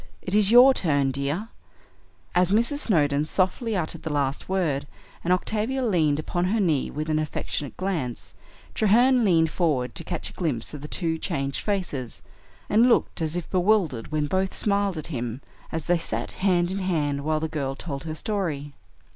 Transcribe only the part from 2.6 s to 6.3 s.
Snowdon softly uttered the last word, and Octavia leaned